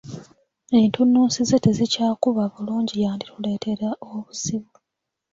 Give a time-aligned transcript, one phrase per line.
[0.79, 4.71] Entunnunsi ze tezikyakuba bulungi yandituleetera obuzibu.